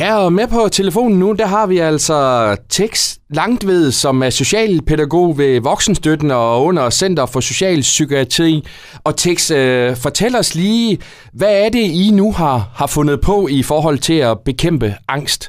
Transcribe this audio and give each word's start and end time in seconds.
Ja, 0.00 0.10
og 0.24 0.32
med 0.38 0.46
på 0.56 0.60
telefonen 0.78 1.18
nu, 1.18 1.28
der 1.42 1.48
har 1.56 1.66
vi 1.72 1.78
altså 1.90 2.18
Tex 2.76 2.92
Langtved, 3.38 3.84
som 4.02 4.14
er 4.26 4.32
socialpædagog 4.42 5.28
ved 5.40 5.52
Voksenstøtten 5.70 6.30
og 6.30 6.64
under 6.68 6.84
Center 7.00 7.26
for 7.32 7.40
Social 7.50 7.80
Psykiatri. 7.90 8.52
Og 9.06 9.12
Tex, 9.22 9.38
øh, 9.60 9.88
fortæl 10.04 10.32
os 10.42 10.50
lige, 10.62 10.90
hvad 11.38 11.52
er 11.64 11.68
det, 11.76 11.86
I 12.04 12.06
nu 12.20 12.28
har, 12.40 12.58
har 12.80 12.88
fundet 12.96 13.18
på 13.28 13.36
i 13.58 13.60
forhold 13.70 13.98
til 14.08 14.18
at 14.30 14.34
bekæmpe 14.48 14.88
angst? 15.16 15.42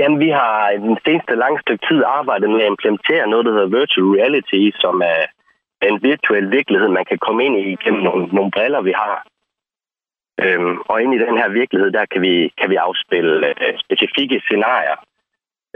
Jamen, 0.00 0.18
vi 0.24 0.30
har 0.40 0.56
den 0.88 0.96
seneste 1.04 1.34
lang 1.44 1.54
stykke 1.64 1.84
tid 1.88 2.00
arbejdet 2.18 2.48
med 2.50 2.62
at 2.64 2.72
implementere 2.74 3.30
noget, 3.32 3.46
der 3.46 3.52
hedder 3.56 3.76
virtual 3.78 4.08
reality, 4.18 4.62
som 4.82 4.94
er 5.14 5.20
en 5.88 5.98
virtuel 6.08 6.46
virkelighed, 6.58 6.88
man 6.88 7.08
kan 7.10 7.18
komme 7.26 7.40
ind 7.46 7.56
i 7.64 7.64
gennem 7.84 8.02
nogle, 8.08 8.22
nogle 8.36 8.50
briller, 8.56 8.82
vi 8.90 8.94
har. 9.02 9.16
Øhm, 10.44 10.74
og 10.90 10.96
ind 11.02 11.12
i 11.14 11.22
den 11.26 11.36
her 11.40 11.48
virkelighed, 11.60 11.90
der 11.98 12.04
kan 12.12 12.20
vi, 12.26 12.34
kan 12.60 12.68
vi 12.72 12.76
afspille 12.86 13.34
øh, 13.64 13.74
specifikke 13.84 14.36
scenarier, 14.46 14.98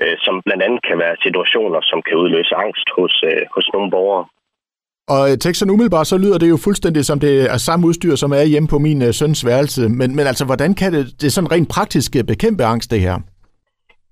øh, 0.02 0.16
som 0.24 0.34
blandt 0.46 0.62
andet 0.66 0.80
kan 0.88 0.98
være 0.98 1.16
situationer, 1.26 1.80
som 1.90 1.98
kan 2.06 2.16
udløse 2.22 2.54
angst 2.64 2.86
hos, 2.96 3.14
øh, 3.30 3.42
hos 3.54 3.66
nogle 3.74 3.90
borgere. 3.90 4.24
Og 5.14 5.22
øh, 5.30 5.36
teksten 5.38 5.70
umiddelbart, 5.70 6.06
så 6.06 6.16
lyder 6.18 6.38
det 6.38 6.48
jo 6.54 6.58
fuldstændig 6.66 7.04
som 7.04 7.18
det 7.20 7.34
er 7.54 7.58
samme 7.68 7.86
udstyr, 7.88 8.14
som 8.14 8.30
er 8.32 8.44
hjemme 8.52 8.68
på 8.74 8.78
min 8.86 9.02
øh, 9.06 9.12
søns 9.20 9.46
værelse. 9.50 9.82
Men, 9.98 10.08
men 10.16 10.24
altså, 10.30 10.44
hvordan 10.50 10.74
kan 10.80 10.92
det, 10.96 11.04
det 11.20 11.32
sådan 11.32 11.52
rent 11.54 11.68
praktisk 11.76 12.10
øh, 12.18 12.24
bekæmpe 12.32 12.64
angst, 12.72 12.90
det 12.90 13.00
her? 13.06 13.16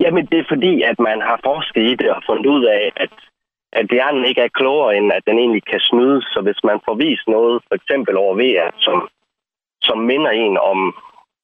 Jamen, 0.01 0.25
det 0.31 0.39
er 0.39 0.53
fordi, 0.55 0.75
at 0.91 0.99
man 1.09 1.19
har 1.29 1.39
forsket 1.51 1.85
i 1.91 1.95
det 2.01 2.11
og 2.17 2.23
fundet 2.29 2.47
ud 2.55 2.65
af, 2.65 2.93
at, 3.05 3.15
at 3.81 3.87
hjernen 3.95 4.25
ikke 4.25 4.41
er 4.41 4.57
klogere, 4.59 4.97
end 4.97 5.13
at 5.17 5.23
den 5.29 5.37
egentlig 5.39 5.65
kan 5.73 5.81
snydes. 5.91 6.25
Så 6.35 6.41
hvis 6.47 6.61
man 6.71 6.79
får 6.87 6.95
vist 7.05 7.27
noget, 7.37 7.57
for 7.69 7.75
eksempel 7.81 8.15
over 8.25 8.35
VR, 8.41 8.71
som 8.87 8.97
som 9.89 9.99
minder 10.11 10.31
en 10.31 10.57
om, 10.73 10.81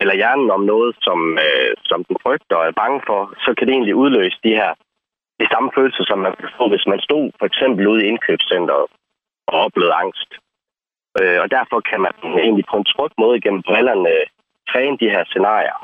eller 0.01 0.15
hjernen 0.20 0.51
om 0.51 0.62
noget, 0.73 0.97
som, 1.06 1.38
øh, 1.45 1.73
som 1.91 2.05
den 2.05 2.16
frygter 2.23 2.56
og 2.56 2.66
er 2.66 2.80
bange 2.83 3.01
for, 3.09 3.20
så 3.45 3.51
kan 3.55 3.66
det 3.66 3.74
egentlig 3.74 3.95
udløse 4.02 4.38
de 4.45 4.59
her 4.61 4.70
de 5.41 5.47
samme 5.52 5.70
følelser, 5.77 6.05
som 6.06 6.19
man 6.27 6.34
kan 6.41 6.50
få, 6.58 6.64
hvis 6.69 6.86
man 6.92 7.00
stod 7.06 7.25
for 7.39 7.47
eksempel 7.50 7.83
ude 7.92 8.05
i 8.05 8.08
indkøbscenteret 8.11 8.86
og 9.50 9.56
oplevede 9.64 9.98
angst. 10.03 10.30
Øh, 11.20 11.39
og 11.42 11.48
derfor 11.56 11.78
kan 11.91 12.00
man 12.05 12.12
egentlig 12.45 12.67
på 12.70 12.77
en 12.77 12.91
tryg 12.92 13.12
måde 13.22 13.41
gennem 13.41 13.62
brillerne 13.69 14.14
træne 14.70 14.97
de 15.02 15.12
her 15.14 15.25
scenarier. 15.27 15.78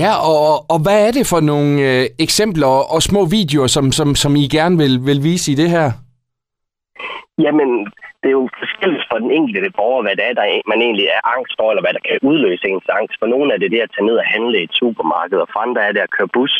Ja, 0.00 0.10
og, 0.30 0.70
og 0.72 0.78
hvad 0.84 0.98
er 1.06 1.12
det 1.12 1.26
for 1.32 1.40
nogle 1.40 1.72
øh, 1.88 2.04
eksempler 2.26 2.66
og, 2.66 2.82
og 2.94 3.00
små 3.02 3.20
videoer, 3.36 3.66
som, 3.66 3.92
som, 3.92 4.14
som 4.14 4.36
I 4.36 4.46
gerne 4.58 4.76
vil, 4.82 4.94
vil 5.08 5.20
vise 5.22 5.52
i 5.52 5.54
det 5.54 5.70
her? 5.70 5.88
Jamen, 7.44 7.70
det 8.28 8.34
er 8.34 8.42
jo 8.44 8.58
forskelligt 8.64 9.06
for 9.10 9.18
den 9.24 9.30
enkelte 9.38 9.70
borger, 9.78 10.02
hvad 10.04 10.16
det 10.16 10.24
er, 10.28 10.34
der 10.40 10.46
e- 10.54 10.68
man 10.72 10.80
egentlig 10.86 11.06
er 11.16 11.22
angst 11.34 11.52
for, 11.58 11.66
eller 11.70 11.84
hvad 11.84 11.94
der 11.96 12.04
kan 12.06 12.18
udløse 12.30 12.68
ens 12.68 12.88
angst. 12.98 13.14
For 13.20 13.28
nogle 13.32 13.48
er 13.54 13.58
det 13.60 13.70
det 13.74 13.80
at 13.84 13.92
tage 13.92 14.08
ned 14.08 14.16
og 14.22 14.30
handle 14.34 14.56
i 14.58 14.66
et 14.68 14.78
supermarked, 14.80 15.38
og 15.44 15.48
for 15.52 15.60
andre 15.66 15.82
er 15.88 15.92
det 15.92 16.02
at 16.04 16.14
køre 16.16 16.34
bus. 16.36 16.54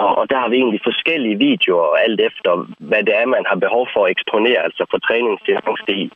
Og, 0.00 0.08
og 0.18 0.24
der 0.30 0.38
har 0.42 0.48
vi 0.50 0.56
egentlig 0.56 0.80
forskellige 0.90 1.38
videoer, 1.48 1.96
alt 2.06 2.20
efter 2.28 2.50
hvad 2.88 3.02
det 3.06 3.14
er, 3.20 3.34
man 3.36 3.44
har 3.50 3.58
behov 3.64 3.84
for 3.94 4.02
at 4.04 4.10
eksponere, 4.14 4.60
altså 4.66 4.82
for 4.90 4.98
træningsdiagnostik. 4.98 6.10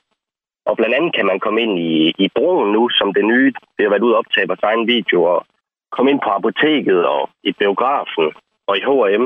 Og 0.68 0.76
blandt 0.76 0.94
andet 0.96 1.12
kan 1.16 1.26
man 1.26 1.40
komme 1.40 1.60
ind 1.64 1.74
i, 1.78 1.92
i 2.24 2.26
broen 2.36 2.72
nu, 2.72 2.82
som 2.98 3.08
det 3.16 3.24
nye. 3.24 3.52
Det 3.76 3.82
har 3.84 3.92
været 3.94 4.06
ud 4.08 4.12
og 4.12 4.18
optage 4.18 4.50
vores 4.50 4.66
egen 4.70 4.86
video, 4.94 5.18
og 5.32 5.40
komme 5.94 6.10
ind 6.10 6.20
på 6.24 6.30
apoteket 6.38 7.00
og 7.14 7.22
i 7.50 7.52
biografen 7.60 8.26
og 8.68 8.74
i 8.78 8.82
H&M. 8.88 9.24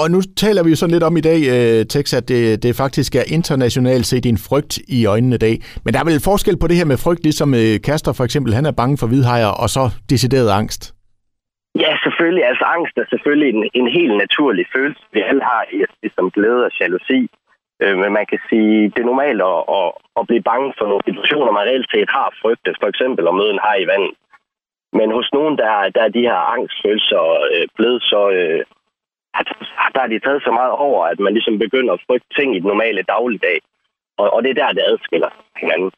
Og 0.00 0.06
nu 0.14 0.20
taler 0.44 0.62
vi 0.64 0.70
jo 0.70 0.78
sådan 0.80 0.94
lidt 0.96 1.08
om 1.08 1.16
i 1.16 1.26
dag, 1.30 1.40
øh, 1.54 1.80
Tex, 1.92 2.04
at 2.18 2.24
det, 2.32 2.42
det 2.64 2.72
faktisk 2.84 3.12
er 3.20 3.26
internationalt 3.38 4.06
set 4.12 4.26
en 4.26 4.40
frygt 4.48 4.74
i 4.96 4.98
øjnene 5.14 5.36
i 5.38 5.42
dag. 5.46 5.56
Men 5.84 5.90
der 5.92 6.00
er 6.00 6.10
vel 6.10 6.26
forskel 6.30 6.56
på 6.58 6.66
det 6.70 6.76
her 6.80 6.88
med 6.92 7.02
frygt, 7.04 7.22
ligesom 7.28 7.50
øh, 7.60 7.74
Kaster 7.86 8.12
for 8.16 8.24
eksempel, 8.28 8.50
han 8.58 8.66
er 8.70 8.78
bange 8.80 8.96
for 9.00 9.08
hvidhajer, 9.10 9.52
og 9.62 9.68
så 9.76 9.84
decideret 10.12 10.50
angst. 10.60 10.82
Ja, 11.84 11.92
selvfølgelig. 12.04 12.44
Altså 12.50 12.64
angst 12.76 12.94
er 13.02 13.06
selvfølgelig 13.12 13.48
en, 13.54 13.62
en 13.80 13.88
helt 13.98 14.16
naturlig 14.24 14.66
følelse, 14.74 15.02
vi 15.14 15.20
alle 15.28 15.42
har, 15.50 15.62
som 15.70 15.98
ligesom 16.02 16.26
glæde 16.36 16.62
og 16.68 16.72
jalousi. 16.80 17.20
Øh, 17.82 17.96
men 18.00 18.10
man 18.18 18.26
kan 18.30 18.40
sige, 18.48 18.74
det 18.92 19.00
er 19.00 19.10
normalt 19.12 19.42
at, 19.52 19.60
at, 19.78 19.88
at 20.18 20.26
blive 20.28 20.48
bange 20.50 20.68
for 20.78 20.86
nogle 20.90 21.06
situationer, 21.08 21.52
man 21.52 21.68
reelt 21.68 21.90
set 21.94 22.10
har 22.18 22.28
frygtet. 22.42 22.80
For 22.82 22.88
eksempel 22.92 23.22
at 23.28 23.38
møde 23.40 23.52
en 23.54 23.64
haj 23.66 23.78
i 23.84 23.90
vandet. 23.92 24.14
Men 24.98 25.08
hos 25.16 25.28
nogen, 25.36 25.54
der, 25.62 25.72
der 25.94 26.02
er 26.04 26.16
de 26.16 26.28
her 26.30 26.40
angstfølelser 26.54 27.22
øh, 27.54 27.66
blevet 27.76 28.02
så, 28.12 28.22
øh, 28.38 28.60
der 29.94 30.00
er 30.02 30.06
de 30.06 30.18
taget 30.18 30.42
så 30.42 30.52
meget 30.60 30.74
over, 30.86 31.00
at 31.12 31.18
man 31.20 31.32
ligesom 31.32 31.58
begynder 31.58 31.92
at 31.94 32.04
frygte 32.06 32.30
ting 32.38 32.56
i 32.56 32.60
den 32.60 32.68
normale 32.72 33.02
dagligdag. 33.02 33.58
Og, 34.18 34.26
og 34.34 34.42
det 34.42 34.50
er 34.50 34.54
der, 34.62 34.72
det 34.72 34.84
adskiller 34.90 35.30
hinanden. 35.56 35.90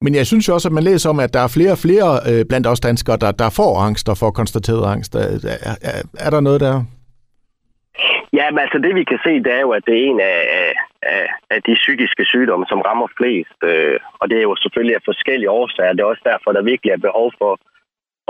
Men 0.00 0.14
jeg 0.14 0.26
synes 0.26 0.48
jo 0.48 0.54
også, 0.54 0.68
at 0.68 0.72
man 0.78 0.82
læser 0.90 1.10
om, 1.10 1.20
at 1.20 1.34
der 1.34 1.40
er 1.40 1.54
flere 1.56 1.72
og 1.72 1.82
flere 1.86 2.08
øh, 2.30 2.44
blandt 2.48 2.66
os 2.66 2.80
danskere, 2.80 3.16
der, 3.16 3.32
der 3.32 3.50
får 3.60 3.72
angst 3.86 4.08
og 4.08 4.16
får 4.22 4.30
konstateret 4.30 4.92
angst. 4.94 5.14
Er, 5.14 5.28
er, 5.70 5.76
er, 5.90 6.02
er 6.26 6.30
der 6.30 6.40
noget 6.40 6.60
der? 6.60 6.74
Ja, 8.32 8.50
men 8.50 8.58
altså 8.58 8.78
det 8.78 8.94
vi 8.94 9.04
kan 9.04 9.20
se, 9.26 9.32
det 9.44 9.52
er 9.58 9.60
jo, 9.60 9.70
at 9.70 9.84
det 9.86 9.94
er 9.94 10.06
en 10.10 10.20
af, 10.20 10.40
af, 11.02 11.26
af 11.50 11.62
de 11.62 11.74
psykiske 11.74 12.24
sygdomme, 12.24 12.66
som 12.68 12.80
rammer 12.80 13.08
flest. 13.18 13.58
Øh, 13.62 13.98
og 14.20 14.30
det 14.30 14.38
er 14.38 14.42
jo 14.42 14.56
selvfølgelig 14.56 14.96
af 14.96 15.02
forskellige 15.04 15.50
årsager. 15.50 15.92
Det 15.92 16.00
er 16.00 16.12
også 16.12 16.26
derfor, 16.32 16.52
der 16.52 16.62
virkelig 16.62 16.90
er 16.92 17.06
behov 17.08 17.32
for 17.38 17.52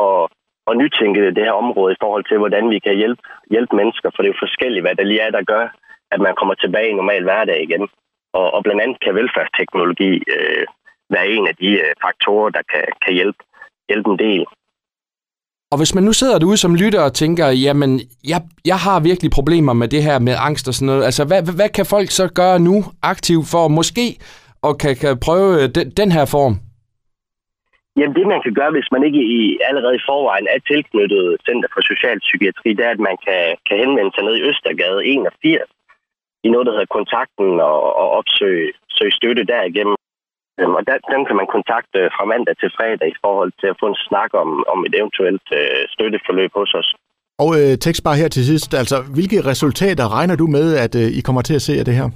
at 0.08 0.30
at 0.68 0.78
nytænke 0.82 1.34
det 1.36 1.44
her 1.46 1.56
område 1.62 1.92
i 1.92 2.00
forhold 2.02 2.24
til, 2.26 2.38
hvordan 2.38 2.64
vi 2.74 2.78
kan 2.86 2.96
hjælpe, 3.00 3.22
hjælpe 3.54 3.76
mennesker, 3.80 4.08
for 4.10 4.20
det 4.20 4.28
er 4.28 4.34
jo 4.34 4.44
forskelligt, 4.46 4.84
hvad 4.84 4.94
der 4.94 5.10
lige 5.10 5.24
er, 5.26 5.30
der 5.30 5.50
gør, 5.52 5.64
at 6.14 6.20
man 6.26 6.34
kommer 6.38 6.54
tilbage 6.54 6.90
i 6.90 6.98
normal 7.00 7.22
hverdag 7.22 7.58
igen. 7.62 7.84
Og, 8.38 8.46
og 8.54 8.60
blandt 8.64 8.82
andet 8.82 8.98
kan 9.04 9.14
velfærdsteknologi 9.14 10.12
øh, 10.36 10.64
være 11.14 11.28
en 11.28 11.44
af 11.50 11.54
de 11.62 11.70
øh, 11.84 11.92
faktorer, 12.04 12.50
der 12.56 12.62
kan, 12.72 12.84
kan 13.04 13.12
hjælpe, 13.14 13.38
hjælpe 13.88 14.10
en 14.10 14.18
del. 14.18 14.44
Og 15.72 15.78
hvis 15.78 15.94
man 15.94 16.04
nu 16.04 16.12
sidder 16.12 16.38
derude 16.38 16.56
som 16.56 16.74
lytter 16.74 17.02
og 17.02 17.14
tænker, 17.14 17.46
jamen, 17.48 18.00
jeg, 18.24 18.40
jeg 18.64 18.76
har 18.76 19.00
virkelig 19.00 19.30
problemer 19.30 19.72
med 19.72 19.88
det 19.88 20.02
her 20.02 20.18
med 20.18 20.34
angst 20.38 20.68
og 20.68 20.74
sådan 20.74 20.86
noget, 20.86 21.04
altså 21.04 21.24
hvad, 21.24 21.42
hvad 21.56 21.68
kan 21.68 21.86
folk 21.86 22.10
så 22.10 22.28
gøre 22.34 22.58
nu 22.58 22.84
aktivt 23.02 23.46
for 23.52 23.68
måske 23.68 24.06
at 24.68 24.78
kan, 24.78 24.96
kan 24.96 25.20
prøve 25.20 25.62
øh, 25.62 25.68
den, 25.74 25.90
den 25.90 26.12
her 26.12 26.24
form? 26.24 26.54
Jamen 27.98 28.16
det, 28.18 28.26
man 28.34 28.42
kan 28.44 28.54
gøre, 28.58 28.74
hvis 28.76 28.92
man 28.94 29.02
ikke 29.08 29.22
i, 29.38 29.40
allerede 29.68 29.96
i 29.96 30.06
forvejen 30.10 30.46
er 30.54 30.60
tilknyttet 30.70 31.24
Center 31.46 31.68
for 31.74 31.82
Social 31.90 32.18
Psykiatri, 32.26 32.70
det 32.78 32.84
er, 32.88 32.92
at 32.96 33.06
man 33.08 33.16
kan, 33.26 33.42
kan 33.66 33.76
henvende 33.82 34.12
sig 34.14 34.24
ned 34.24 34.34
i 34.36 34.46
Østergade 34.50 35.00
81 35.06 35.68
i 36.46 36.48
noget, 36.50 36.66
der 36.66 36.74
hedder 36.74 36.96
kontakten 36.98 37.48
og, 37.70 37.78
og 38.02 38.06
opsøge 38.18 38.72
søge 38.96 39.16
støtte 39.18 39.44
derigennem. 39.54 39.96
Øhm, 40.60 40.74
og 40.78 40.82
der, 40.86 40.96
den 41.12 41.22
kan 41.28 41.36
man 41.40 41.48
kontakte 41.56 41.98
fra 42.16 42.24
mandag 42.32 42.56
til 42.56 42.70
fredag 42.76 43.08
i 43.10 43.18
forhold 43.24 43.52
til 43.60 43.68
at 43.72 43.78
få 43.80 43.86
en 43.92 44.00
snak 44.08 44.30
om, 44.42 44.48
om 44.72 44.78
et 44.86 44.94
eventuelt 45.00 45.46
øh, 45.60 45.82
støtteforløb 45.94 46.52
hos 46.60 46.74
os. 46.80 46.88
Og 47.42 47.50
øh, 47.58 47.72
tekst 47.86 48.02
bare 48.06 48.20
her 48.22 48.28
til 48.28 48.44
sidst, 48.50 48.70
altså 48.82 48.96
hvilke 49.16 49.38
resultater 49.50 50.04
regner 50.16 50.36
du 50.42 50.46
med, 50.56 50.66
at 50.84 50.92
øh, 51.02 51.08
I 51.18 51.20
kommer 51.26 51.42
til 51.42 51.54
at 51.58 51.64
se 51.68 51.72
af 51.80 51.84
det 51.88 51.94
her? 52.00 52.08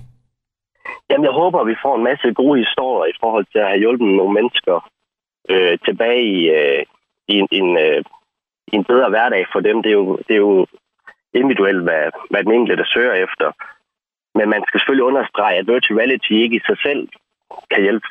Jamen 1.10 1.24
jeg 1.28 1.34
håber, 1.42 1.58
at 1.60 1.70
vi 1.72 1.76
får 1.84 1.94
en 1.96 2.04
masse 2.10 2.28
gode 2.40 2.56
historier 2.64 3.06
i 3.14 3.16
forhold 3.22 3.46
til 3.52 3.58
at 3.64 3.68
have 3.70 3.82
hjulpet 3.84 4.08
nogle 4.20 4.34
mennesker 4.38 4.76
øh, 5.54 5.78
tilbage 5.86 6.22
i, 6.22 6.38
øh, 6.58 6.82
i, 7.28 7.34
en, 7.42 7.48
en, 7.50 7.68
øh, 7.84 8.04
en 8.72 8.84
bedre 8.84 9.08
hverdag 9.10 9.46
for 9.52 9.60
dem. 9.60 9.82
Det 9.82 9.90
er 9.90 9.98
jo, 10.02 10.16
det 10.26 10.34
er 10.34 10.44
jo 10.48 10.66
individuelt, 11.34 11.82
hvad, 11.82 12.04
hvad 12.30 12.44
den 12.44 12.52
enkelte 12.52 12.84
søger 12.94 13.14
efter. 13.26 13.48
Men 14.38 14.46
man 14.48 14.62
skal 14.66 14.80
selvfølgelig 14.80 15.08
understrege, 15.10 15.58
at 15.58 15.68
virtual 15.68 15.98
reality 15.98 16.32
ikke 16.32 16.56
i 16.56 16.66
sig 16.68 16.78
selv 16.86 17.08
kan 17.70 17.82
hjælpe 17.82 18.08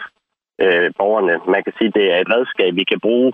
øh, 0.63 0.91
borgerne. 0.97 1.35
Man 1.53 1.63
kan 1.63 1.73
sige, 1.77 1.87
at 1.87 1.97
det 1.99 2.05
er 2.13 2.19
et 2.19 2.33
redskab, 2.35 2.75
vi 2.75 2.83
kan 2.91 2.99
bruge, 2.99 3.33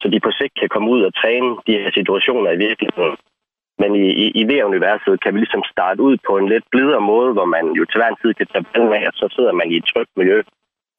så 0.00 0.08
de 0.08 0.20
på 0.20 0.30
sigt 0.38 0.54
kan 0.60 0.68
komme 0.68 0.90
ud 0.90 1.02
og 1.02 1.14
træne 1.14 1.50
de 1.66 1.78
her 1.80 1.90
situationer 1.98 2.50
i 2.50 2.62
virkeligheden. 2.66 3.16
Men 3.80 3.90
i, 4.04 4.06
i, 4.24 4.26
i 4.40 4.42
VR-universet 4.48 5.22
kan 5.22 5.34
vi 5.34 5.38
ligesom 5.38 5.62
starte 5.72 6.00
ud 6.02 6.16
på 6.26 6.32
en 6.36 6.48
lidt 6.48 6.64
blidere 6.70 7.00
måde, 7.00 7.32
hvor 7.32 7.44
man 7.44 7.64
jo 7.78 7.84
til 7.84 7.98
hver 7.98 8.08
en 8.08 8.20
tid 8.22 8.34
kan 8.34 8.46
tage 8.46 8.64
ballen 8.72 8.92
af, 8.92 9.04
og 9.06 9.14
så 9.14 9.26
sidder 9.36 9.52
man 9.52 9.70
i 9.70 9.76
et 9.76 9.90
trygt 9.92 10.12
miljø 10.16 10.42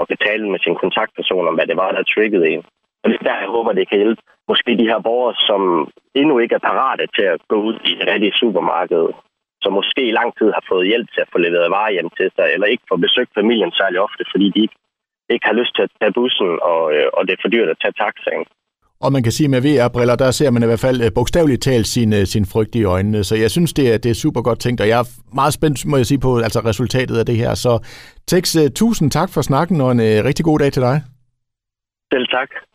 og 0.01 0.07
kan 0.07 0.19
tale 0.28 0.45
med 0.53 0.59
sin 0.66 0.75
kontaktperson 0.84 1.47
om, 1.50 1.56
hvad 1.56 1.67
det 1.67 1.78
var, 1.84 1.91
der 1.91 2.03
triggede 2.03 2.50
en. 2.53 2.63
Og 3.01 3.06
det 3.09 3.17
er 3.19 3.28
der, 3.29 3.44
jeg 3.44 3.53
håber, 3.56 3.72
det 3.72 3.89
kan 3.89 3.97
hjælpe 4.01 4.22
måske 4.51 4.72
de 4.81 4.89
her 4.91 5.00
borgere, 5.07 5.35
som 5.50 5.62
endnu 6.22 6.35
ikke 6.39 6.55
er 6.55 6.67
parate 6.70 7.05
til 7.17 7.26
at 7.34 7.41
gå 7.52 7.58
ud 7.67 7.76
i 7.90 7.91
det 7.99 8.08
rigtige 8.14 8.40
supermarked, 8.41 9.05
som 9.64 9.73
måske 9.79 10.02
i 10.08 10.17
lang 10.20 10.29
tid 10.40 10.49
har 10.58 10.64
fået 10.72 10.90
hjælp 10.91 11.08
til 11.14 11.22
at 11.22 11.31
få 11.31 11.37
leveret 11.37 11.73
varer 11.76 11.96
hjem 11.96 12.09
til 12.17 12.29
sig, 12.35 12.47
eller 12.53 12.67
ikke 12.73 12.90
får 12.90 12.99
besøgt 13.05 13.31
familien 13.40 13.72
særlig 13.79 13.99
ofte, 14.08 14.23
fordi 14.31 14.47
de 14.55 14.59
ikke, 14.66 14.78
ikke 15.34 15.47
har 15.49 15.59
lyst 15.61 15.73
til 15.76 15.84
at 15.87 15.93
tage 15.99 16.17
bussen, 16.20 16.52
og, 16.72 16.84
øh, 16.96 17.08
og 17.14 17.22
det 17.26 17.34
er 17.34 17.41
for 17.41 17.53
dyrt 17.55 17.70
at 17.73 17.81
tage 17.81 17.97
taxaen. 18.03 18.46
Og 19.02 19.12
man 19.12 19.24
kan 19.24 19.32
sige, 19.32 19.46
at 19.46 19.52
med 19.52 19.62
VR-briller, 19.62 20.16
der 20.16 20.32
ser 20.32 20.52
man 20.52 20.64
i 20.64 20.66
hvert 20.66 20.80
fald 20.80 21.02
øh, 21.02 21.12
bogstaveligt 21.16 21.62
talt 21.62 21.88
sin, 21.88 22.14
øh, 22.14 22.26
sin 22.26 22.46
frygt 22.46 22.76
i 22.76 22.84
øjnene. 22.84 23.24
Så 23.24 23.36
jeg 23.36 23.52
synes, 23.52 23.74
det 23.74 23.94
er, 23.94 23.98
det 23.98 24.09
er 24.09 24.14
super 24.14 24.42
godt 24.42 24.59
tænkt, 24.59 24.82
og 24.82 24.88
jeg 24.88 25.00
er 25.00 25.36
meget 25.36 25.53
spændt, 25.53 25.86
må 25.86 25.98
jeg 25.98 26.06
sige, 26.06 26.20
på 26.20 26.40
altså 26.40 26.59
resultatet 26.59 27.18
af 27.18 27.26
det 27.26 27.38
her. 27.38 27.53
Så 27.56 27.80
Tex, 28.28 28.56
øh, 28.56 28.70
tusind 28.76 29.12
tak 29.12 29.30
for 29.34 29.42
snakken, 29.42 29.82
og 29.82 29.92
en 29.92 30.00
rigtig 30.00 30.46
god 30.46 30.59
dag 30.59 30.72
til 30.72 30.82
dig. 30.82 31.02
Selv 32.14 32.28
tak. 32.28 32.71